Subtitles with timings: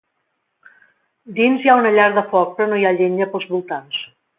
[1.41, 4.07] Dins hi ha una llar de foc però no hi ha llenya pels voltants.